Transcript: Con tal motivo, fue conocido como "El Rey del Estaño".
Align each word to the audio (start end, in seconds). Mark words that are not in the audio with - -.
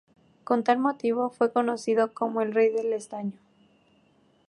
Con 0.43 0.63
tal 0.63 0.79
motivo, 0.79 1.29
fue 1.29 1.51
conocido 1.53 2.11
como 2.11 2.41
"El 2.41 2.55
Rey 2.55 2.69
del 2.71 2.91
Estaño". 2.91 3.37